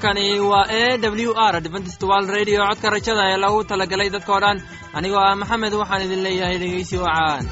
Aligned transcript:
halkani 0.00 0.40
waa 0.40 0.66
e 0.70 0.98
w 0.98 1.32
r 1.36 1.60
dventstwal 1.60 2.26
radio. 2.26 2.64
Codka 2.68 2.90
rajada 2.90 3.22
ee 3.32 3.36
lagu 3.36 3.64
talagalay 3.64 4.08
dadkao 4.10 4.40
dhan 4.40 4.58
anigoo 4.96 5.20
ah 5.20 5.36
maxamed 5.36 5.72
waxaan 5.80 6.02
idin 6.06 6.22
leeyahay 6.24 6.58
dhegeysi 6.62 6.96
wacaan 7.04 7.44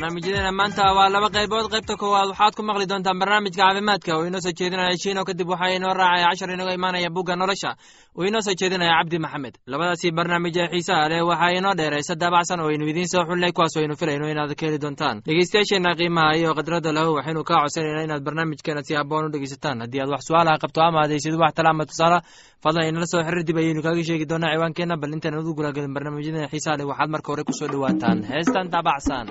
barnaamijyadeena 0.00 0.52
maanta 0.52 0.94
waa 0.96 1.08
laba 1.12 1.28
qaybood. 1.28 1.68
Qaybta 1.72 1.96
koowaad 2.00 2.28
waxaad 2.32 2.54
ku 2.56 2.62
maqli 2.62 2.86
doontaan 2.88 3.18
barnaamijka 3.20 3.60
caafimaadka. 3.62 4.16
Oo 4.16 4.24
inoo 4.24 4.40
soo 4.40 4.52
jeedinaya 4.56 4.96
shiino 4.96 5.24
kadib 5.28 5.48
waxaa 5.48 5.76
inoo 5.76 5.92
raacaya 5.94 6.28
cashar 6.30 6.50
inooga 6.50 6.72
imaanaya 6.72 7.10
bugga 7.10 7.36
nolosha. 7.36 7.76
Oo 8.16 8.24
inoo 8.24 8.40
soo 8.40 8.54
jeedinaya 8.56 8.96
cabdi 8.98 9.18
maxamed. 9.18 9.54
Labadaasi 9.66 10.10
barnaamij 10.16 10.56
ee 10.56 10.68
xiisaha 10.72 11.08
leh 11.08 11.20
waxaa 11.30 11.52
inoo 11.58 11.74
dheeraysa 11.76 12.14
daabacsan 12.16 12.60
oo 12.60 12.68
aynu 12.72 12.88
idiin 12.88 13.08
soo 13.12 13.24
xulinay 13.28 13.52
kuwaas 13.52 13.76
aynu 13.76 13.96
filayno 14.00 14.26
inaad 14.32 14.54
ka 14.56 14.66
heli 14.66 14.78
doontaan. 14.80 15.20
Dhegeystayaasheenna 15.26 15.92
qiimaha 15.98 16.32
iyo 16.40 16.54
khadradda 16.56 16.92
lahu 16.96 17.14
waxaynu 17.20 17.44
kaa 17.44 17.60
codsanayna 17.64 18.02
inaad 18.08 18.22
barnaamijkeena 18.24 18.82
si 18.82 18.94
habboon 18.96 19.24
u 19.26 19.30
dhegeysataan. 19.32 19.80
Haddii 19.84 20.00
aad 20.00 20.08
wax 20.14 20.22
su'aalaha 20.28 20.58
qabto 20.62 20.80
ama 20.80 21.04
adaysid 21.04 21.34
wax 21.36 21.52
tala 21.54 21.70
ama 21.70 21.84
tusaale 21.86 22.18
fadlan 22.64 22.88
inala 22.88 23.06
soo 23.12 23.20
xiriir 23.26 23.44
dib 23.48 23.56
ayaynu 23.62 23.82
kaaga 23.84 24.02
sheegi 24.08 24.24
doonaa 24.30 24.52
ciwaankeenna 24.56 24.96
bal 25.02 25.12
intaan 25.12 25.38
udu 25.40 25.52
gulagelin 25.58 25.92
barnaamijyadeena 25.94 26.48
xiisaha 26.52 26.76
leh 26.78 26.86
waxaad 26.90 27.10
marka 27.14 27.28
hore 27.32 27.44
ku 27.44 27.52
soo 27.52 27.68
dhowaataan. 27.72 28.18
Heestan 28.32 28.66
daabacsan 28.72 29.26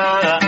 nada. 0.03 0.39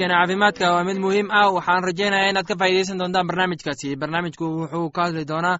barnaamijkeena 0.00 0.14
caafimaadka 0.26 0.72
waa 0.74 0.84
mid 0.84 0.98
muhiim 0.98 1.28
ah. 1.30 1.52
Waxaan 1.52 1.84
rajaynayaa 1.84 2.30
inaad 2.30 2.46
ka 2.46 2.54
faa'iidaysan 2.56 2.98
doontaan 2.98 3.26
barnaamijkaasi. 3.26 3.96
Barnaamijku 3.96 4.44
wuxuu 4.44 4.90
ka 4.90 5.02
hadli 5.04 5.24
doonaa 5.28 5.58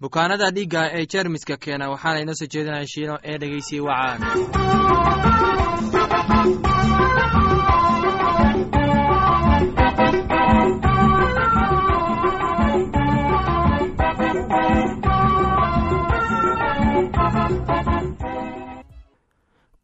bukaanada 0.00 0.50
dhiigga 0.54 0.82
ee 0.98 1.06
jeermiska 1.12 1.56
keena. 1.64 1.90
Waxaana 1.90 2.20
inoo 2.22 2.34
soo 2.38 2.46
jeedinaya 2.52 2.86
shiino 2.86 3.18
ee 3.24 3.38
dhegeysiye 3.40 3.80
wacaan 3.80 4.20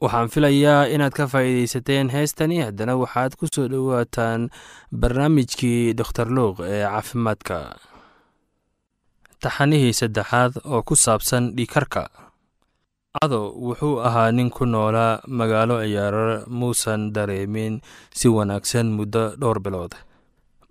waxaan 0.02 0.28
filayaa 0.32 0.86
inaad 0.94 1.12
ka 1.18 1.26
faa'iidaysateen 1.32 2.10
heestani. 2.14 2.62
Haddana 2.66 2.94
waxaad 3.02 3.32
ku 3.38 3.46
soo 3.54 3.66
dhowaataan 3.72 4.50
barnaamijkii 5.00 5.94
dokhtar 5.98 6.28
luuq 6.36 6.56
ee 6.72 6.82
caafimaadka. 6.86 7.56
Taxanihii 9.42 9.92
saddexaad 10.00 10.52
oo 10.72 10.82
ku 10.88 10.94
saabsan 11.04 11.44
dhiikarka 11.56 12.02
cado 13.18 13.40
wuxuu 13.66 13.96
ahaa 14.06 14.30
nin 14.36 14.50
ku 14.56 14.64
noolaa 14.72 15.20
magaalo 15.38 15.76
ciyaarar 15.82 16.46
muusan 16.58 17.02
dareemin 17.14 17.74
si 18.18 18.26
wanaagsan 18.36 18.86
muddo 18.98 19.22
dhowr 19.40 19.58
bilood. 19.64 19.92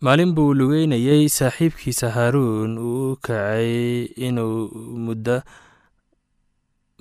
Maalin 0.03 0.31
buu 0.35 0.53
lugeynayey 0.59 1.27
saaxiibkiisa 1.38 2.07
haaruun 2.15 2.71
uu 2.89 3.15
kacay 3.25 4.06
inuu 4.27 4.69
muddo 5.06 5.35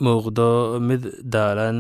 muuqdo 0.03 0.81
mid 0.89 1.03
daalan 1.33 1.79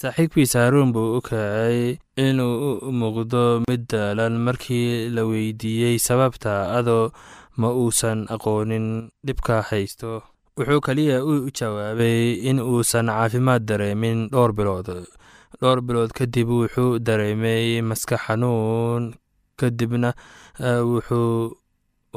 saaxiibkiisa 0.00 0.58
haaruun 0.62 0.90
buu 0.94 1.08
u 1.18 1.20
kacay 1.28 1.96
inuu 2.26 2.56
u 2.88 2.90
muuqdo 3.00 3.42
mid 3.68 3.82
daalan 3.92 4.34
markii 4.46 5.08
la 5.16 5.22
weydiiyey 5.30 5.96
sababta 6.08 6.52
adoo 6.78 7.04
ma 7.60 7.68
uusan 7.82 8.18
aqoonin 8.34 8.86
dhibka 9.26 9.54
haysto. 9.68 10.10
Wuxuu 10.58 10.80
keliya 10.86 11.16
u 11.30 11.32
jawaabay 11.58 12.20
in 12.50 12.58
uusan 12.60 13.06
caafimaad 13.16 13.62
dareemin 13.68 14.18
dhowr 14.32 14.52
bilood. 14.58 14.88
Dhowr 15.60 15.80
bilood 15.86 16.10
kadib 16.18 16.48
wuxuu 16.60 16.98
dareemay 17.06 17.80
maskax 17.88 18.20
xanuun 18.26 19.04
kadibna 19.60 20.10
wuxuu 20.92 21.56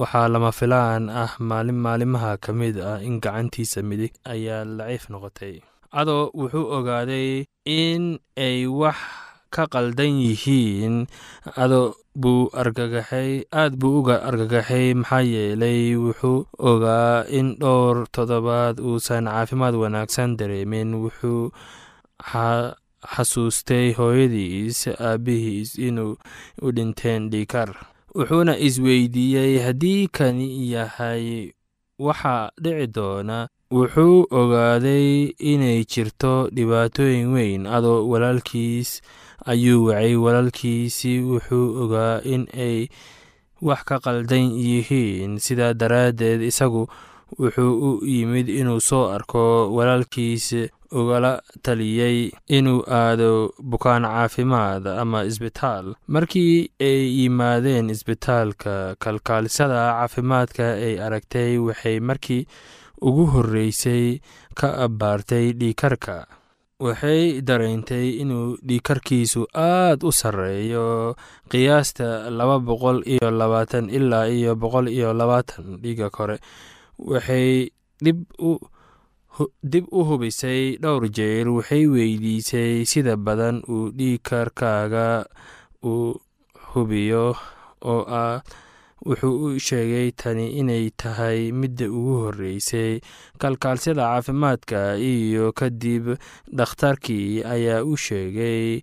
waxaa 0.01 0.27
lama 0.33 0.51
filaan 0.59 1.03
ah 1.23 1.31
maalin 1.49 1.79
maalimaha 1.85 2.31
ka 2.43 2.51
mid 2.59 2.75
ah 2.91 2.99
in 3.07 3.19
gacantiisa 3.23 3.79
midig 3.89 4.13
ayaa 4.33 4.63
laciif 4.77 5.03
noqotay 5.11 5.55
cadoo 5.93 6.29
wuxuu 6.39 6.65
ogaaday 6.77 7.45
in 7.65 8.19
ay 8.37 8.65
wax 8.67 8.97
ka 9.49 9.63
qaldan 9.73 10.13
yihiin. 10.25 11.07
Ado 11.63 11.95
buu 12.21 12.49
argagaxay 12.61 13.31
aad 13.61 13.73
buu 13.81 13.99
uga 13.99 14.15
argagaxay 14.29 14.93
maxaa 14.93 15.21
yeelay 15.33 15.95
wuxuu 15.97 16.45
ogaa 16.69 17.25
in 17.37 17.55
dhowr 17.61 18.05
toddobaad 18.15 18.79
uusan 18.79 19.25
caafimaad 19.25 19.75
wanaagsan 19.81 20.37
dareemin. 20.39 20.93
Wuxuu 21.03 21.51
xasuustay 23.13 23.93
hooyadiis 23.97 24.87
aabbihiis 24.91 25.75
inuu 25.87 26.13
u 26.65 26.67
dhinteen 26.75 27.29
dhiikar 27.31 27.69
wuxuuna 28.15 28.53
isweydiiyey 28.67 29.53
haddii 29.65 30.07
kani 30.17 30.47
yahay 30.73 31.51
waxa 32.05 32.51
dhici 32.63 32.87
doona 32.95 33.47
wuxuu 33.71 34.25
ogaaday 34.39 35.29
inay 35.51 35.83
jirto 35.85 36.49
dhibaatooyin 36.55 37.29
weyn 37.35 37.67
adoo 37.77 38.07
walaalkiis 38.11 39.01
ayuu 39.45 39.85
wacay. 39.85 40.15
Walaalkiisi 40.15 41.11
wuxuu 41.21 41.67
ogaa 41.83 42.21
in 42.25 42.47
ay 42.57 42.87
wax 43.61 43.83
ka 43.85 43.99
qaldan 43.99 44.49
yihiin. 44.57 45.37
Sidaa 45.39 45.73
daraaddeed 45.73 46.41
isagu 46.41 46.87
wuxuu 47.39 47.73
u 47.87 48.05
yimid 48.05 48.49
inuu 48.49 48.81
soo 48.81 49.05
arko. 49.13 49.69
Walaalkiis 49.75 50.49
ugala 50.91 51.41
taliyey 51.61 52.31
inuu 52.49 52.81
aado 52.89 53.53
bukaan 53.61 54.01
caafimaad 54.03 54.87
ama 54.87 55.23
isbitaal. 55.29 55.93
Markii 56.07 56.71
ay 56.81 57.21
yimaadeen 57.21 57.89
isbitaalka 57.93 58.95
kalkaalisada 58.99 59.93
caafimaadka 59.93 60.73
ay 60.73 60.97
aragtay 61.05 61.57
waxay 61.61 61.99
markii 61.99 62.47
ugu 63.01 63.25
horreysay 63.33 64.19
ka 64.59 64.67
abbaartay 64.85 65.53
dhiikarka 65.59 66.15
waxay 66.79 67.41
dareentay 67.47 68.07
inuu 68.23 68.57
dhiikarkiisu 68.67 69.41
aad 69.53 69.99
u 70.07 70.11
sarreeyo. 70.15 71.15
Qiyaasta 71.51 72.29
laba 72.31 72.59
boqol 72.59 73.03
iyo 73.13 73.27
labaatan 73.39 73.89
ilaa 73.97 74.27
iyo 74.31 74.55
boqol 74.55 74.87
iyo 74.87 75.11
labaatan 75.13 75.79
dhiiga 75.83 76.07
kore 76.09 76.37
waxay 76.97 77.67
dib 79.63 79.85
u 79.91 80.01
hubisay 80.07 80.77
dhowr 80.81 81.07
jeer 81.17 81.47
waxay 81.47 81.83
weydiisay 81.87 82.83
sida 82.91 83.15
badan 83.15 83.59
uu 83.67 83.91
dhiikarkaaga 83.97 85.25
u 85.83 86.15
hubiyo 86.71 87.35
oo 87.91 88.01
ah 88.07 88.39
wuxuu 89.07 89.35
u 89.45 89.59
sheegay 89.67 90.11
tani 90.21 90.45
inay 90.59 90.85
tahay 91.01 91.51
midda 91.59 91.85
ugu 91.97 92.15
horreysay. 92.23 92.99
Kalkaalsyada 93.41 94.03
caafimaadka 94.09 94.79
iyo 95.11 95.51
kadib 95.59 96.05
dhakhtarkii 96.57 97.43
ayaa 97.53 97.83
u 97.91 97.93
sheegay 98.05 98.81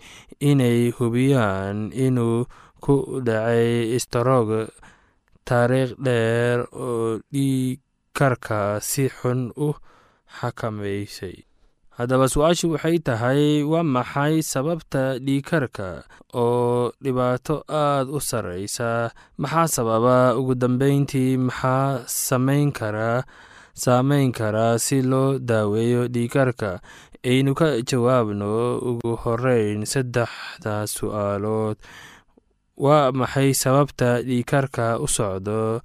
inay 0.51 0.91
hubiyaan 0.97 1.93
inuu 2.07 2.45
ku 2.85 2.95
dhacay 3.27 3.95
istaroog 3.97 4.51
taariikh 5.49 5.95
dheer 6.05 6.59
oo 6.73 7.19
dhiikarka 7.33 8.81
si 8.91 9.05
xun 9.17 9.41
u 9.67 9.69
xakamaysay 10.39 11.37
haddaba 11.99 12.27
su'aashu 12.33 12.67
waxay 12.75 12.99
tahay 13.07 13.43
waa 13.73 13.83
maxay 13.97 14.35
sababta 14.53 15.03
dhiikarka 15.27 15.89
oo 16.37 16.93
dhibaato 17.03 17.57
aad 17.69 18.07
u 18.17 18.21
sarreysa? 18.21 19.11
Maxaa 19.43 19.69
sababa? 19.77 20.17
Ugu 20.39 20.55
dambeyntii 20.63 21.37
maxaa 21.49 22.05
samayn 22.07 22.69
karaa 22.79 23.25
saameyn 23.83 24.33
karaa 24.39 24.79
si 24.87 25.01
loo 25.11 25.39
daaweeyo 25.49 26.03
dhiikarka 26.15 26.71
aynu 27.31 27.53
ka 27.59 27.69
jawaabno 27.89 28.53
ugu 28.91 29.11
horeyn 29.23 29.85
saddexda 29.93 30.75
su'aalood. 30.97 31.77
Waa 32.85 33.09
maxay 33.13 33.51
sababta 33.63 34.21
dhiikarka 34.29 35.01
u 35.01 35.09
socdo? 35.09 35.81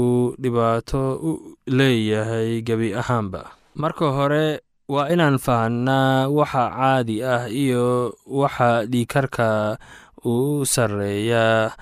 Uu 0.00 0.36
dhibaato 0.42 1.02
u 1.28 1.30
leeyahay 1.78 2.60
gebi 2.66 2.92
ahaanba. 3.00 3.42
Marka 3.80 4.06
hore 4.16 4.60
waa 4.92 5.08
inaan 5.12 5.38
fahnaa 5.46 6.28
waxa 6.28 6.64
caadi 6.76 7.16
ah 7.24 7.44
iyo 7.48 8.12
waxa 8.40 8.84
dhiikarka 8.92 9.78
uu 10.26 10.64
sarreeya. 10.74 11.72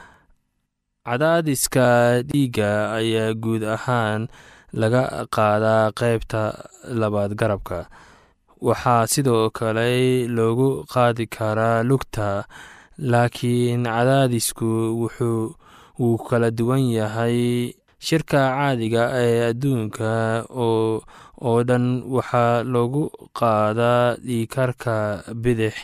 Cadaadiska 1.07 2.23
dhiigga 2.23 2.95
ayaa 2.99 3.35
guud 3.43 3.63
ahaan 3.67 4.31
laga 4.81 5.27
qaadaa 5.35 5.91
qaybta 5.99 6.43
labaad 7.01 7.35
garabka. 7.41 7.91
Waxaa 8.63 9.07
sidoo 9.13 9.51
kale 9.51 10.27
loogu 10.37 10.87
qaadi 10.93 11.27
karaa 11.27 11.83
lugta 11.83 12.47
laakiin 13.13 13.83
cadaadisku 13.83 14.71
wuxuu 15.03 15.55
wuu 15.99 16.19
kala 16.23 16.51
duwan 16.55 16.87
yahay. 16.99 17.75
Shirka 18.03 18.39
caadiga 18.55 19.03
ee 19.15 19.51
adduunka 19.51 20.11
oo 20.51 21.03
oo 21.49 21.61
dhan 21.69 21.87
waxaa 22.15 22.63
loogu 22.73 23.03
qaadaa 23.39 24.17
dhiikarka 24.27 24.95
bidix 25.43 25.75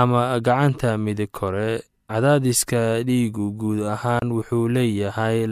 ama 0.00 0.22
gacanta 0.46 0.90
midig 1.04 1.30
kore. 1.38 1.70
Cadaadiska 2.08 3.04
dhiigu 3.08 3.44
guud 3.60 3.80
ahaan 3.94 4.26
wuxuu 4.36 4.64
leeyahay 4.74 5.44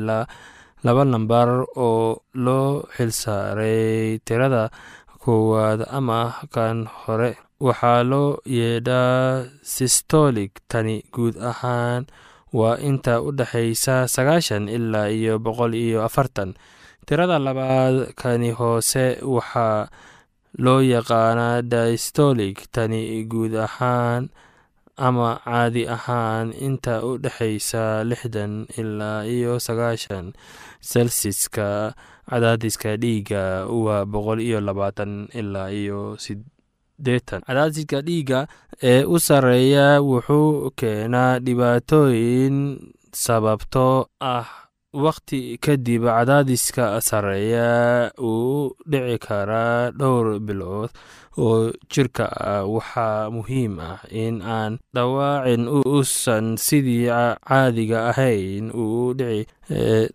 laba 0.84 1.02
lambar 1.12 1.48
oo 1.86 2.22
loo 2.44 2.70
xilsaaray 2.96 4.18
tirada 4.26 4.64
koowaad 5.22 5.80
ama 5.98 6.20
kan 6.54 6.78
hore. 7.00 7.30
Waxaa 7.66 8.00
loo 8.10 8.40
yeedhaa 8.56 9.44
sistolig 9.74 10.52
tani 10.70 10.96
guud 11.14 11.36
ahaan 11.50 12.06
waa 12.58 12.76
inta 12.88 13.20
u 13.26 13.32
dhexaysa 13.38 14.08
sagaashan 14.14 14.68
ilaa 14.76 15.08
iyo 15.12 15.34
boqol 15.44 15.72
iyo 15.74 15.98
afartan 16.08 16.50
tirada 17.06 17.38
labaad 17.46 17.96
kani 18.20 18.50
hoose 18.58 19.04
waxaa 19.34 19.88
loo 20.64 20.80
yaqaanaa 20.94 21.62
distolig 21.72 22.56
tani 22.74 23.00
guud 23.30 23.54
ahaan 23.66 24.28
ama 25.06 25.28
caadi 25.44 25.82
ahaan 25.96 26.46
inta 26.66 26.94
u 27.08 27.10
dhexaysa 27.22 28.04
lixdan 28.10 28.52
ilaa 28.80 29.20
iyo 29.36 29.52
sagaashan 29.66 30.32
selsiska 30.90 31.94
cadaadiska 32.30 32.96
dhiigga 33.02 33.42
waa 33.84 34.04
boqol 34.12 34.40
iyo 34.40 34.58
labaatan 34.68 35.28
ilaa 35.40 35.68
iyo 35.70 36.16
sideetan 36.24 37.40
cadaadiska 37.46 38.00
dhiigga 38.08 38.38
ee 38.82 39.04
u 39.04 39.16
sarreeya 39.26 39.88
wuxuu 40.10 40.70
keenaa 40.80 41.38
dhibaatooyin 41.44 42.56
sababtoo 43.24 44.06
ah 44.20 44.48
wakhti 45.04 45.58
kadib 45.64 46.02
cadaadiska 46.08 47.00
sarreeya 47.08 47.68
uu 48.20 48.72
dhici 48.90 49.18
karaa 49.26 49.90
dhowr 49.98 50.40
bilood 50.46 50.90
oo 51.44 51.68
jirka 51.92 52.26
ah 52.50 52.64
waxaa 52.74 53.28
muhiim 53.36 53.76
ah 53.90 54.00
in 54.08 54.40
aan 54.40 54.72
dhawaacin 54.96 55.68
uusan 55.68 56.56
sidii 56.56 57.12
caadiga 57.44 57.98
ahayn 58.10 58.72
uu 58.72 59.12
dhici 59.18 59.44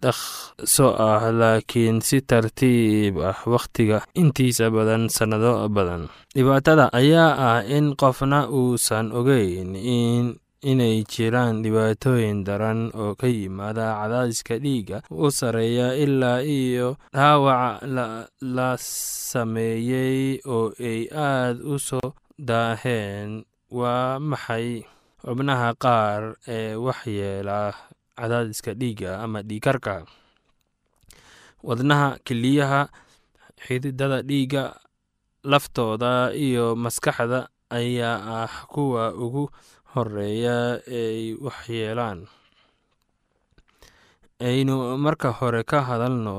dhaqso 0.02 0.88
ah 0.98 1.22
laakiin 1.40 2.02
si 2.02 2.18
tartiib 2.30 3.22
ah 3.22 3.38
wakhtiga 3.54 4.02
intiisa 4.18 4.74
badan 4.74 5.10
sannado 5.14 5.70
badan. 5.70 6.10
Dhibaatada 6.36 6.90
ayaa 7.00 7.32
ah 7.38 7.60
in 7.78 7.94
qofna 8.02 8.40
uusan 8.50 9.12
ogeyn 9.14 9.76
in 9.78 10.42
inay 10.62 11.02
jiraan 11.10 11.62
dhibaatooyin 11.66 12.44
daran 12.46 12.94
oo 12.94 13.16
ka 13.18 13.28
yimaada 13.28 13.98
cadaadiska 13.98 14.60
dhiigga 14.62 15.02
u 15.10 15.32
sarreeya 15.34 15.98
ilaa 15.98 16.42
iyo 16.46 16.98
dhaawac 17.14 17.82
la 18.42 18.70
sameeyey 18.78 20.38
oo 20.46 20.70
ay 20.80 21.10
aad 21.10 21.58
u 21.66 21.80
soo 21.80 22.14
daaheen. 22.38 23.42
Waa 23.72 24.20
maxay 24.20 24.84
xubnaha 25.24 25.70
qaar 25.80 26.36
ee 26.48 26.76
waxyeela 26.76 27.74
cadaadiska 28.20 28.74
dhiigga 28.76 29.24
ama 29.24 29.40
dhiikarka 29.42 30.06
wadnaha 31.64 32.18
keliyaha 32.26 32.82
xididada 33.66 34.22
dhiigga 34.22 34.64
laftooda 35.44 36.34
iyo 36.36 36.76
maskaxda 36.76 37.48
ayaa 37.72 38.18
ah 38.44 38.54
kuwa 38.68 39.14
ugu 39.16 39.48
horreeya 39.94 40.58
ay 41.02 41.20
waxyeelaan 41.46 42.20
aynu 44.50 44.76
marka 45.06 45.30
hore 45.40 45.62
ka 45.72 45.80
hadalno 45.90 46.38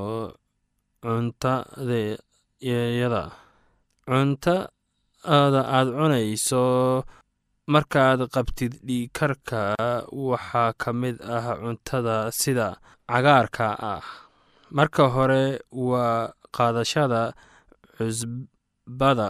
cuntadayada 1.03 3.23
cuntada 4.07 5.61
aad 5.77 5.87
cunayso 5.97 6.63
markaad 7.73 8.19
qabtid 8.35 8.73
dhiikarka 8.87 9.61
waxaa 10.29 10.69
ka 10.81 10.89
mid 11.01 11.15
ah 11.35 11.45
cuntada 11.61 12.15
sida 12.41 12.67
cagaarka 13.09 13.67
ah. 13.93 14.03
Marka 14.77 15.03
hore 15.15 15.43
waa 15.71 16.31
qaadashada 16.55 17.21
cusbada 17.95 19.29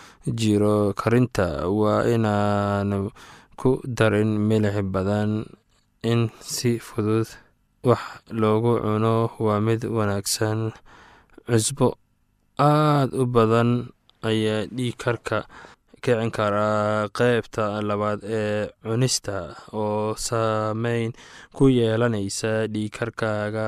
jiro 0.25 0.93
karinta. 0.93 1.65
Waa 1.69 2.05
inaanu 2.05 3.09
ku 3.59 3.81
darin 3.85 4.37
milix 4.49 4.77
badan 4.93 5.45
in 6.03 6.29
si 6.41 6.79
fudud 6.79 7.27
wax 7.83 8.01
loogu 8.29 8.79
cuno. 8.83 9.31
Waa 9.39 9.59
mid 9.61 9.81
wanaagsan 9.85 10.71
cusbo 11.47 11.97
aad 12.59 13.09
u 13.17 13.25
badan 13.25 13.89
ayaa 14.29 14.65
dhiigkarka 14.75 15.37
kicin 16.01 16.31
karaa 16.33 17.09
qeybta 17.17 17.81
labaad 17.81 18.19
ee 18.25 18.69
cunista 18.81 19.53
oo 19.73 20.13
saameyn 20.17 21.13
ku 21.55 21.69
yeelanaysa 21.69 22.65
dhiigkarkaaga 22.73 23.67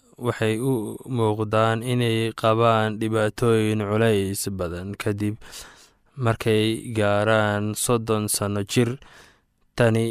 waxay 0.25 0.55
u 0.71 0.97
muuqdaan 1.17 1.79
inay 1.91 2.19
qabaan 2.41 2.97
dhibaatooyin 2.99 3.81
culays 3.89 4.41
badan 4.59 4.89
kadib 5.01 5.35
markay 6.23 6.65
gaaraan 6.97 7.63
soddon 7.83 8.23
sanno 8.35 8.61
jir. 8.71 8.89
Tani 9.77 10.05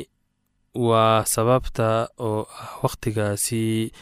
waa 0.86 1.24
sababta 1.34 1.88
oo 2.28 2.40
ah 2.60 2.70
wakhtigaasi 2.82 3.92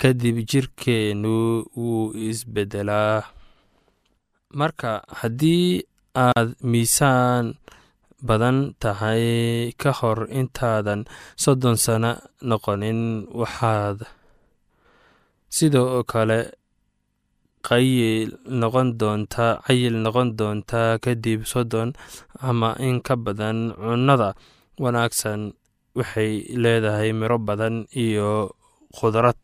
kadib 0.00 0.36
jirkeennu 0.50 1.36
wuu 1.76 2.12
isbeddelaa 2.30 3.22
marka 4.58 4.90
haddii 5.20 5.82
aad 6.26 6.48
miisaan 6.70 7.46
badan 8.28 8.58
tahay 8.82 9.24
ka 9.80 9.90
hor 9.98 10.18
intaadan 10.40 11.00
soddon 11.42 11.76
sano 11.84 12.12
noqonin 12.48 13.00
waxaad 13.40 13.98
sidoo 15.56 16.02
kale 16.12 16.38
qayil 17.68 18.30
noqon 18.60 18.88
doontaa 19.00 19.52
cayil 19.66 19.94
noqon 20.04 20.28
doontaa 20.38 20.90
kadib 21.04 21.40
soddon 21.52 21.88
ama 22.48 22.70
in 22.88 22.96
ka 23.06 23.14
badan 23.24 23.58
cunnada 23.82 24.30
wanaagsan 24.82 25.40
waxay 25.98 26.32
leedahay 26.62 27.10
miro 27.20 27.38
badan 27.48 27.74
iyo 28.04 28.30
khudrad 28.96 29.40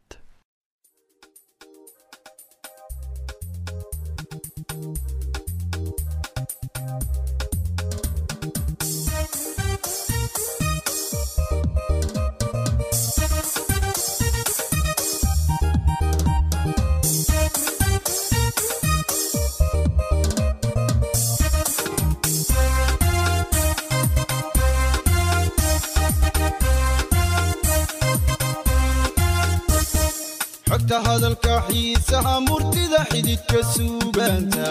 xogta 30.95 31.11
hadalka 31.11 31.55
xiisaha 31.69 32.35
murtida 32.47 33.01
xididka 33.11 33.61
suugaanta. 33.75 34.69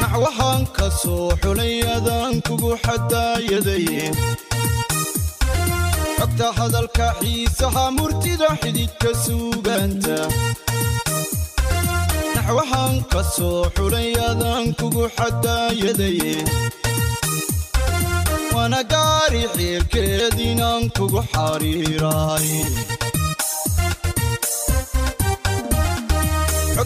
Naxwahan 0.00 0.62
ka 0.76 0.86
soo 1.00 1.30
xulay 1.42 1.80
adaan 1.96 2.34
kugu 2.46 2.72
xadaayadaye 2.84 4.04
xogta 6.18 6.48
hadalka 6.58 7.06
xiisaha 7.20 7.84
murtida 7.96 8.48
xididka 8.62 9.10
suugaanta. 9.24 10.18
Naxwahan 12.34 12.94
ka 13.12 13.22
soo 13.34 13.64
xulay 13.76 14.12
adaan 14.30 14.74
kugu 14.78 15.04
xadaayadaye 15.16 16.34
waana 18.54 18.80
gaari 18.92 19.42
xiilkeed 19.56 20.36
inaan 20.50 20.84
kugu 20.96 21.20
xariiraay 21.32 22.48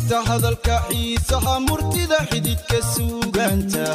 xogta 0.09 0.23
hadalka 0.29 0.77
xiisaha 0.89 1.55
murtida 1.67 2.19
xididka 2.31 2.79
suugaanta 2.95 3.87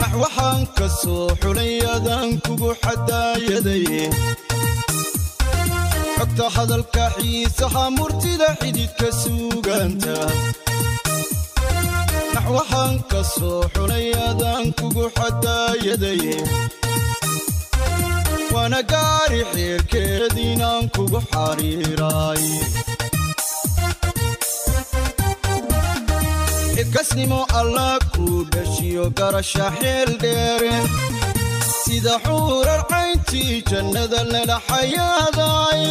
naxwahan 0.00 0.60
ka 0.76 0.86
soo 1.00 1.28
xulay 1.42 1.74
adaan 1.94 2.30
kugu 2.44 2.70
xadaayadaye 2.82 4.02
xogta 6.16 6.46
hadalka 6.56 7.04
xiisaha 7.16 7.84
murtida 7.98 8.48
xididka 8.60 9.08
suugaanta 9.22 10.16
naxwahan 12.34 12.94
ka 13.10 13.20
soo 13.34 13.62
xulay 13.74 14.06
adaan 14.28 14.66
kugu 14.78 15.04
xadaayadaye 15.18 16.36
waana 18.54 18.80
gaari 18.92 19.40
xeerkeed 19.52 20.34
inaan 20.50 20.84
kugu 20.94 21.20
xariiraay 21.30 22.44
xilkasnimo 26.82 27.46
allah 27.60 27.98
kuu 28.14 28.44
dhashiyo 28.52 29.04
garasha 29.18 29.66
xeel 29.78 30.10
dheere. 30.22 30.72
Sida 31.82 32.14
xuurar 32.24 32.82
cayntii 32.90 33.62
jannada 33.70 34.20
lala 34.32 34.58
xayaaday 34.68 35.84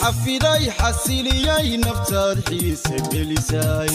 xafiday 0.00 0.62
xasiliyay 0.78 1.68
naftaad 1.84 2.38
xiise 2.48 2.96
gelisay 3.12 3.94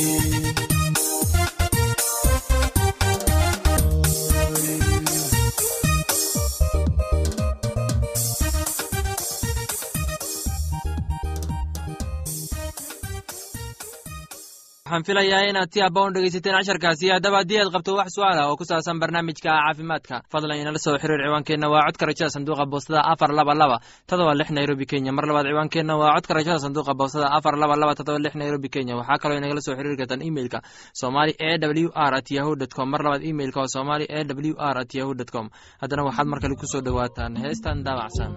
waxaan 15.00 15.04
filayaa 15.06 15.50
inaad 15.50 15.72
si 15.74 15.82
abba 15.82 16.02
un 16.08 16.14
dhegaysateen 16.14 16.56
casharkaasi. 16.56 17.10
Haddaba 17.14 17.38
haddii 17.42 17.60
aad 17.62 17.72
qabto 17.74 17.96
wax 17.96 18.10
su'aal 18.16 18.40
ah 18.40 18.50
oo 18.52 18.56
ku 18.58 18.64
saabsan 18.66 19.00
barnaamijka 19.00 19.50
caafimaadka 19.50 20.22
fadlan 20.32 20.60
inala 20.60 20.80
soo 20.80 20.98
xiriir 21.02 21.22
ciwaankeenna. 21.26 21.68
Waa 21.74 21.86
codka 21.88 22.06
rajada 22.06 22.30
sanduuqa 22.36 22.66
boostada 22.72 23.02
afar 23.12 23.32
laba 23.32 23.54
laba 23.56 23.78
todoba 24.08 24.34
lix 24.36 24.50
nairobi 24.52 24.86
kenya. 24.86 25.12
Mar 25.12 25.26
labaad 25.26 25.46
ciwaankeenna 25.48 25.94
waa 26.02 26.16
codka 26.16 26.34
rajada 26.34 26.60
sanduuqa 26.60 26.94
boostada 27.00 27.28
afar 27.38 27.56
laba 27.58 27.76
laba 27.82 27.96
todoba 27.96 28.20
lix 28.20 28.34
nairobi 28.36 28.70
kenya. 28.70 28.96
Waxaa 29.00 29.18
kaloo 29.22 29.38
inagala 29.40 29.62
soo 29.62 29.76
xiriiri 29.78 29.98
kartaan 30.02 30.22
imeilka 30.22 30.60
somali 30.94 31.34
e 31.40 31.52
w 31.60 31.90
r 31.96 32.14
at 32.20 32.28
yahu 32.32 32.56
dt 32.60 32.74
com. 32.76 32.90
Mar 32.92 33.02
labaad 33.04 33.24
imeilka 33.24 33.60
waa 33.64 33.68
somali 33.76 34.06
e 34.10 34.20
w 34.28 34.56
r 34.58 34.78
at 34.84 34.92
yahu 34.94 35.14
dt 35.20 35.32
com. 35.32 35.50
Haddana 35.82 36.04
waxaad 36.08 36.28
mar 36.28 36.40
kale 36.44 36.56
ku 36.60 36.66
soo 36.68 36.82
dhowaataan. 36.82 37.34
Heestan 37.44 37.84
daabacsan 37.86 38.32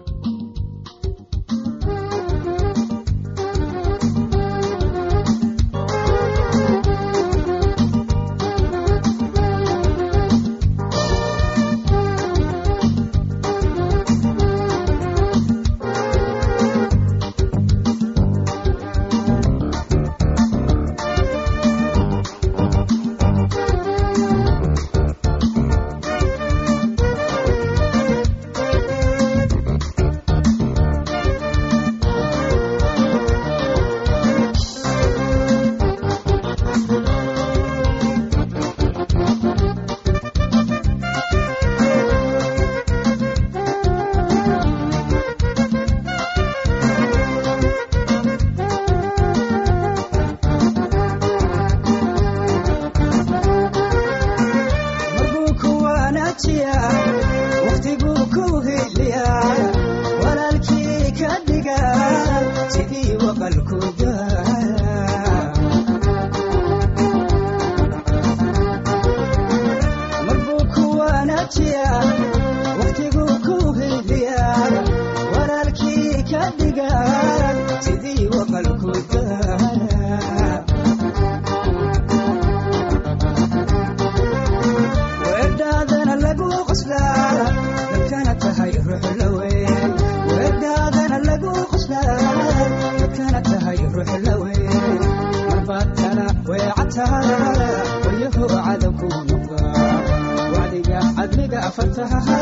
fataha 101.72 102.41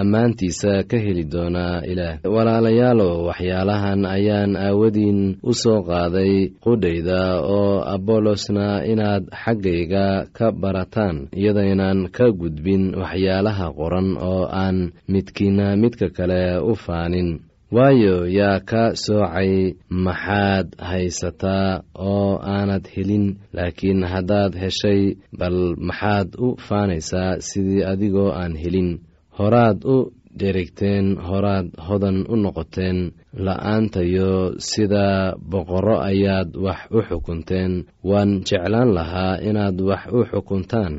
ammaantiisa 0.00 0.82
ka 0.90 0.96
heli 1.04 1.24
doonaa 1.32 1.82
ilaah. 1.90 2.18
Walaalayaalow 2.34 3.26
waxyaalahan 3.28 4.06
ayaan 4.06 4.56
aawadiin 4.56 5.20
u 5.42 5.52
soo 5.62 5.80
qaaday 5.88 6.32
qudhayda 6.64 7.22
oo 7.56 7.84
abolosna 7.94 8.66
inaad 8.92 9.24
xaggayga 9.42 10.06
ka 10.36 10.46
barataan 10.62 11.16
iyadaynan 11.40 12.08
ka 12.16 12.26
gudbin 12.40 12.84
waxyaalaha 13.00 13.66
qoran 13.78 14.08
oo 14.30 14.44
aan 14.62 14.92
midkiina 15.12 15.76
midka 15.82 16.08
kale 16.16 16.42
u 16.70 16.74
faanin. 16.84 17.30
Waayo 17.76 18.16
yaa 18.38 18.60
ka 18.70 18.82
soocay 19.04 19.52
maxaad 19.88 20.66
haysataa 20.88 21.80
oo 21.96 22.36
aanad 22.54 22.84
helin 22.94 23.26
laakiin 23.56 24.00
haddaad 24.12 24.52
heshay 24.62 25.16
bal 25.38 25.58
maxaad 25.88 26.28
u 26.44 26.56
faanaysaa 26.66 27.40
sidii 27.48 27.82
adigoo 27.92 28.28
aan 28.40 28.52
helin 28.62 28.90
horaad 29.38 29.78
u 29.84 29.96
dherigteen 30.38 31.06
horaad 31.28 31.66
hodan 31.88 32.18
u 32.32 32.34
noqoteen 32.44 32.98
la'aantayo 33.46 34.32
sida 34.70 35.34
boqorro 35.50 35.96
ayaad 36.10 36.50
wax 36.64 36.80
u 36.96 36.98
xukunteen. 37.08 37.72
Waan 38.10 38.30
jeclaan 38.48 38.90
lahaa 38.96 39.34
inaad 39.48 39.76
wax 39.80 40.02
u 40.16 40.20
xukuntaan 40.30 40.94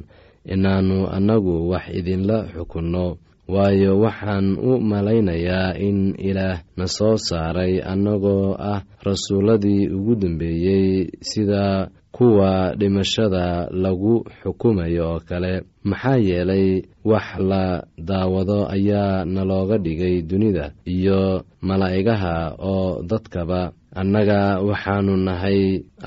inaannu 0.53 0.99
annagu 1.15 1.55
wax 1.71 1.85
idinla 1.99 2.37
xukunno. 2.53 3.07
Waayo 3.53 3.91
waxaan 4.03 4.47
u 4.69 4.79
malaynayaa 4.79 5.75
in 5.87 6.15
ilaah 6.29 6.59
na 6.77 6.85
soo 6.87 7.17
saaray 7.27 7.73
annagoo 7.91 8.55
ah 8.71 8.81
rasuulladii 9.07 9.89
ugu 9.95 10.13
dambeeyey 10.21 11.11
sida 11.29 11.89
kuwa 12.15 12.75
dhimashada 12.79 13.45
lagu 13.83 14.15
xukumayo 14.41 15.03
oo 15.11 15.19
kale 15.29 15.53
maxaa 15.89 16.17
yeelay 16.27 16.67
wax 17.11 17.27
la 17.49 17.63
daawado 17.97 18.59
ayaa 18.75 19.25
nalooga 19.25 19.77
dhigay 19.85 20.21
dunida 20.29 20.65
iyo 20.85 21.43
malaa'igaha 21.61 22.35
oo 22.71 23.01
dadkaba. 23.09 23.61
Annaga 24.01 24.61
waxaannu 24.67 25.15
nahay 25.27 25.61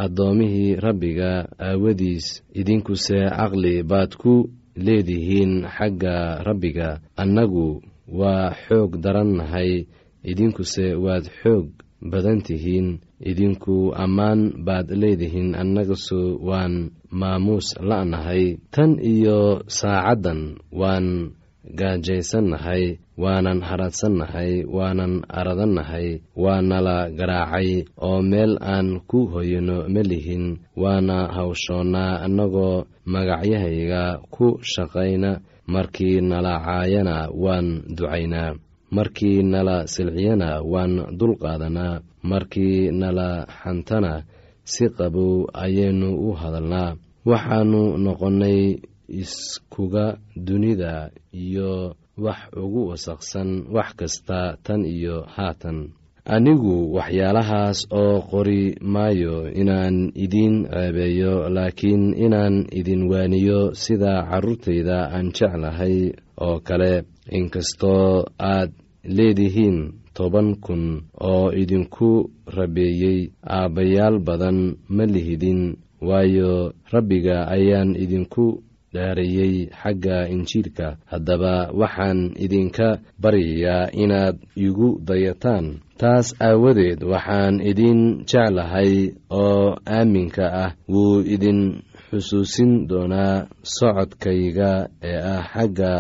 addoomihii 0.05 0.75
rabbiga 0.85 1.31
aawadiis 1.67 2.27
idinkuse 2.61 3.19
caqli 3.37 3.75
baad 3.91 4.13
ku 4.23 4.51
leedihiin 4.87 5.53
xagga 5.77 6.43
rabbiga. 6.47 6.89
Annagu 7.23 7.83
waa 8.21 8.51
xoog 8.67 8.91
daran 9.05 9.31
nahay 9.39 9.87
idinkuse 10.31 10.87
waad 11.05 11.27
xoog 11.43 11.67
badan 12.11 12.43
tihiin 12.47 12.89
idinku 13.21 13.95
ammaan 14.05 14.65
baad 14.67 14.89
leedihiin 14.93 15.55
annagasu 15.55 16.39
waan 16.49 16.91
maamuus 17.11 17.73
la'nahay. 17.81 18.59
Tan 18.75 18.99
iyo 19.01 19.65
saacaddan 19.67 20.61
waan 20.73 21.33
gaajaysannahay 21.67 22.99
waanan 23.19 23.59
haradsannahay 23.65 24.63
waanan 24.69 25.25
aradannahay 25.29 26.21
waanala 26.37 27.11
garaacay 27.11 27.85
oo 27.99 28.23
meel 28.23 28.55
aan 28.61 29.01
ku 29.11 29.27
hoyano 29.33 29.89
ma 29.95 30.03
lihin 30.11 30.63
waana 30.77 31.19
hawshoonnaa 31.37 32.23
annagoo 32.27 32.85
magacyahayga 33.13 34.23
ku 34.31 34.47
shaqayna 34.63 35.41
markii 35.67 36.21
nala 36.21 36.55
caayana 36.67 37.17
waan 37.35 37.83
ducaynaa 37.97 38.55
markii 38.91 39.43
nala 39.43 39.87
silciyana 39.87 40.63
waan 40.73 40.95
dulqaadanaa 41.19 42.01
markii 42.23 42.91
nala 42.91 43.47
xantana 43.63 44.23
si 44.65 44.85
qabow 44.99 45.47
ayaynu 45.65 46.09
u 46.29 46.33
hadalnaa 46.41 46.97
waxaannu 47.31 47.83
noqonnay 48.05 48.61
iskuga 49.09 50.07
dunida 50.47 51.11
iyo 51.33 51.95
wax 52.25 52.41
ugu 52.63 52.89
wasaqsan 52.91 53.51
wax 53.75 53.89
kasta 53.99 54.57
tan 54.65 54.83
iyo 54.85 55.17
haatan. 55.35 55.79
Anigu 56.27 56.91
waxyaalahaas 56.97 57.79
oo 58.01 58.19
qori 58.31 58.75
maayo 58.83 59.47
inaan 59.61 60.11
idiin 60.25 60.67
ceebeeyo 60.73 61.35
laakiin 61.55 62.05
inaan 62.25 62.67
idin 62.79 63.03
waaniyo 63.11 63.75
sida 63.83 64.27
carruurtayda 64.31 64.99
aan 65.15 65.31
jeclahay 65.37 65.97
oo 66.45 66.61
kale 66.67 66.93
inkastoo 67.39 68.25
aad 68.39 68.71
leedihiin 69.17 69.79
toban 70.17 70.49
kun 70.65 70.85
oo 71.31 71.53
idinku 71.63 72.11
rabeeyey 72.57 73.21
aabbayaal 73.57 74.19
badan 74.27 74.59
ma 74.97 75.05
lihidin 75.15 75.77
waayo 76.09 76.73
rabbiga 76.93 77.37
ayaan 77.57 77.91
idinku 78.05 78.63
dhaarayey 78.95 79.69
xagga 79.81 80.29
injiilka. 80.35 80.97
Haddaba 81.11 81.55
waxaan 81.81 82.33
idinka 82.45 82.89
baryayaa 83.23 83.93
inaad 84.03 84.37
igu 84.57 84.89
dayataan. 85.09 85.67
Taas 86.01 86.33
aawadeed 86.41 87.01
waxaan 87.13 87.61
idin 87.71 88.25
jeclahay 88.31 88.93
oo 89.31 89.77
aaminka 89.97 90.45
ah 90.65 90.71
wuu 90.93 91.21
idin 91.35 91.61
xusuusin 92.09 92.73
doonaa 92.89 93.47
socodkayga 93.77 94.71
ee 95.03 95.19
ah 95.35 95.45
xagga 95.53 95.93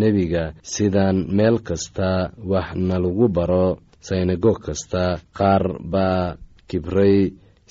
nebiga 0.00 0.44
sidaan 0.72 1.16
meel 1.36 1.56
kasta 1.68 2.08
wax 2.50 2.68
nalagu 2.88 3.26
baro 3.36 3.66
synagoog 4.06 4.58
kasta 4.66 5.04
qaar 5.38 5.64
baa 5.92 6.36
kibray 6.68 7.18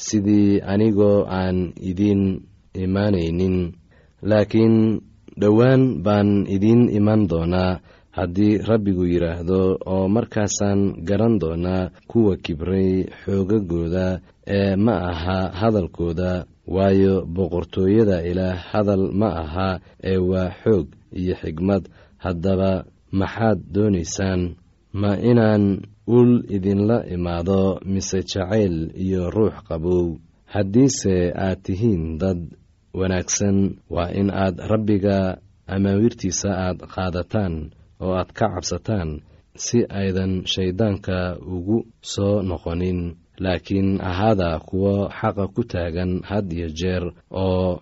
sidii 0.06 0.62
anigoo 0.72 1.18
aan 1.40 1.58
idiin 1.90 2.24
imaanaynin 2.84 3.58
laakiin 4.30 4.76
dhowaan 5.42 5.84
baan 6.06 6.30
idiin 6.56 6.82
iman 7.00 7.22
doonaa 7.30 7.80
haddii 8.18 8.58
rabbigu 8.70 9.04
yidhaahdo 9.14 9.62
oo 9.94 10.06
markaasaan 10.16 10.82
garan 11.08 11.36
doonaa 11.42 11.90
kuwa 12.12 12.34
kibray 12.46 12.92
xoogagooda 13.22 14.08
ee 14.58 14.76
ma 14.86 14.96
aha 15.12 15.40
hadalkooda 15.62 16.32
waayo 16.76 17.16
boqortooyada 17.36 18.18
ilaah 18.30 18.58
hadal 18.72 19.04
ma 19.20 19.30
aha 19.44 19.70
ee 20.12 20.18
waa 20.32 20.50
xoog 20.64 20.88
iyo 21.20 21.36
xigmad 21.42 21.84
haddaba 22.24 22.72
maxaad 23.20 23.60
doonaysaan 23.76 24.42
ma 25.02 25.12
inaan 25.32 25.64
ul 26.18 26.32
idinla 26.56 26.98
imaado 27.16 27.60
mise 27.94 28.20
jacayl 28.32 28.76
iyo 29.04 29.22
ruux 29.36 29.56
qabow. 29.68 30.06
Haddiise 30.54 31.16
aad 31.46 31.60
tihiin 31.66 32.04
dad 32.22 32.40
wanaagsan 33.00 33.58
waa 33.96 34.12
in 34.20 34.30
aad 34.44 34.56
rabbiga 34.72 35.18
amaawirtiisa 35.76 36.50
aad 36.68 36.78
qaadataan 36.94 37.54
oo 38.04 38.14
aad 38.20 38.30
ka 38.38 38.46
cabsataan 38.54 39.10
si 39.66 39.80
aydan 40.00 40.34
shayddaanka 40.54 41.18
ugu 41.56 41.78
soo 42.14 42.36
noqonin. 42.50 43.00
Laakiin 43.44 43.90
ahaada 44.10 44.50
kuwo 44.68 44.94
xaqa 45.20 45.46
ku 45.56 45.62
taagan 45.72 46.12
had 46.30 46.46
iyo 46.58 46.68
jeer 46.80 47.04
oo 47.44 47.82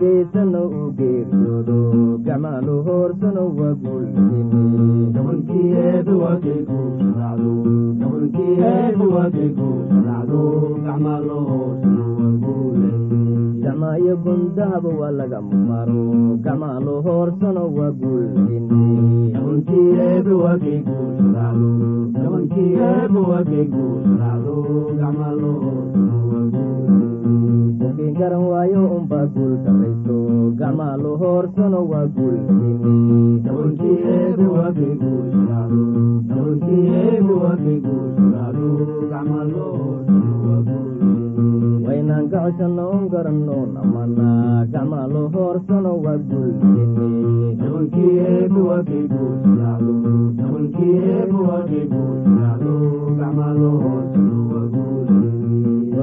geysano 0.00 0.62
u 0.80 0.82
geersoodo 0.98 1.78
gacmaalo 2.26 2.74
hoorsano 2.86 3.42
waa 3.58 3.74
guulgacmaayo 12.44 14.14
gundahaba 14.24 14.90
waa 15.00 15.12
laga 15.18 15.40
maro 15.68 16.02
gacmaalo 16.44 16.94
hoorsano 17.06 17.62
waa 17.76 17.92
guuldakiin 27.28 28.14
garan 28.18 28.44
waayo 28.50 28.80
unbaa 28.96 29.26
guul 29.34 29.52
darayso 29.64 30.16
gacmaalo 30.60 31.10
hoorsano 31.22 31.80
waa 31.90 32.06
guulwaynaan 40.88 42.28
gacoshanno 42.32 42.84
un 42.96 43.04
garanno 43.12 43.56
namana 43.74 44.28
gacmaalo 44.72 45.22
hoorsano 45.34 45.92
waa 46.04 46.18
guulwartuuso 46.28 46.68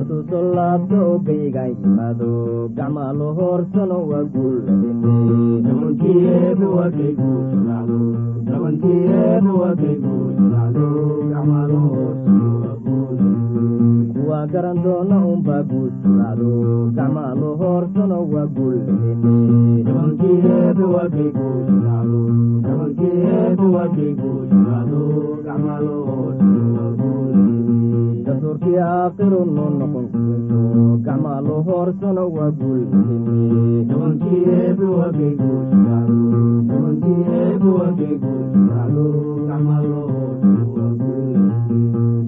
laabto 0.10 0.96
oo 1.10 1.18
gaygaan 1.28 1.72
yimaado 1.82 2.30
gacmaalo 2.78 3.28
hoorsano 3.38 3.98
waa 4.10 4.24
guulkuwaa 4.34 5.15
garan 14.23 14.78
doona 14.84 15.17
unbaa 15.34 15.62
guul 15.69 15.89
sulaado 16.01 16.51
gacmaalo 16.95 17.49
hoorsano 17.62 18.17
waa 18.34 18.47
guuldastuurkii 27.06 28.78
aakiru 28.88 29.39
noo 29.56 29.69
noqon 29.80 30.06
kuweso 30.13 30.60
gacmaalo 31.06 31.56
hoorsano 31.67 32.23
waa 32.38 32.51
guul 32.60 32.82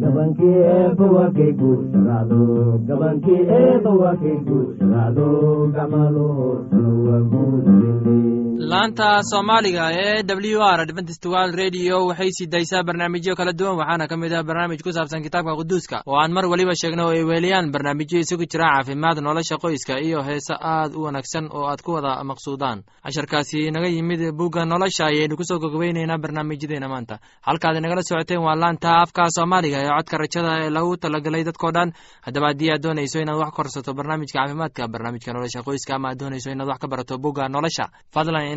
gabankii 0.01 0.55
eebba 0.75 1.05
waa 1.15 1.29
kay 1.37 1.51
guursadaado 1.59 2.39
gabankii 2.87 3.41
eebba 3.59 3.91
waa 4.01 4.15
laanta 8.71 9.09
soomaaliga 9.31 9.85
ee 9.93 10.23
w 10.23 10.59
r 10.75 10.79
adventist 10.85 11.25
world 11.25 11.55
radio 11.55 11.95
waxay 12.09 12.31
sii 12.37 12.47
daysaa 12.47 12.83
barnaamijyo 12.83 13.35
kala 13.35 13.53
duwan 13.53 13.77
waxaana 13.79 14.07
ka 14.11 14.17
mid 14.17 14.33
ah 14.33 14.43
barnaamij 14.43 14.81
ku 14.83 14.91
saabsan 14.91 15.23
kitaabka 15.23 15.55
quduuska 15.59 16.01
oo 16.05 16.17
aan 16.19 16.33
mar 16.33 16.45
weliba 16.51 16.73
sheegno 16.75 17.03
oo 17.07 17.11
ay 17.15 17.23
weeliyaan. 17.23 17.71
Barnaamijyo 17.71 18.19
isugu 18.19 18.43
jira 18.51 18.65
caafimaad 18.75 19.17
nolosha 19.23 19.55
qoyska 19.57 19.99
iyo 20.03 20.19
heese 20.23 20.53
aad 20.59 20.91
u 20.95 21.01
wanaagsan 21.07 21.47
oo 21.51 21.63
aad 21.71 21.81
ku 21.81 21.91
wada 21.95 22.23
maqsuudaan. 22.23 22.83
Casharkaasi 23.03 23.71
naga 23.71 23.87
yimid 23.87 24.31
bugga 24.35 24.65
nolosha 24.65 25.05
ayaynu 25.05 25.37
ku 25.37 25.43
soo 25.47 25.59
gogobeyneynaa 25.59 26.17
barnaamijyadeena 26.17 26.87
maanta. 26.89 27.19
Halkaad 27.47 27.77
inagala 27.77 28.01
socoteen 28.03 28.41
waa 28.43 28.55
laanta 28.55 28.89
afka 29.03 29.29
soomaaliga 29.31 29.77
ee 29.79 29.89
codka 29.95 30.17
rajada 30.17 30.51
ee 30.65 30.69
lagu 30.69 30.97
talagalay 30.97 31.43
dadkoo 31.47 31.71
dhan. 31.71 31.93
Haddaba 32.25 32.47
haddii 32.51 32.71
aad 32.73 32.83
doonayso 32.83 33.19
inaad 33.23 33.37
wax 33.39 33.51
korsato 33.55 33.93
barnaamijka 33.93 34.39
caafimaadka 34.39 34.87
barnaamijka 34.93 35.31
nolosha 35.33 35.63
qoyska 35.67 35.95
ama 35.95 36.09
aad 36.11 36.19
doonayso 36.19 36.49
inaad 36.51 36.67
wax 36.71 36.79
ka 36.83 36.87
barato 36.87 37.17
bugga 37.17 37.47
nolosha 37.49 37.85
fadlan 38.13 38.56